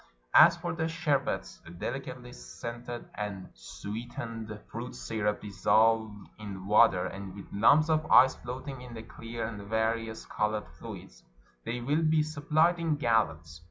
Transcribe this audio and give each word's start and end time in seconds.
As 0.33 0.57
for 0.57 0.73
the 0.73 0.87
sherbets 0.87 1.61
(delicately 1.77 2.33
scented 2.33 3.07
and 3.13 3.51
sweetened 3.53 4.59
fruit 4.71 4.95
syrups 4.95 5.43
dissolved 5.43 6.27
in 6.39 6.65
water, 6.65 7.05
and 7.05 7.35
with 7.35 7.53
lumps 7.53 7.87
of 7.87 8.09
ice 8.09 8.33
floating 8.33 8.81
in 8.81 8.95
the 8.95 9.03
clear 9.03 9.45
and 9.45 9.61
various 9.69 10.25
colored 10.25 10.67
fluids), 10.79 11.21
they 11.65 11.81
will 11.81 12.01
be 12.01 12.23
supplied 12.23 12.79
in 12.79 12.95
gallons. 12.95 13.59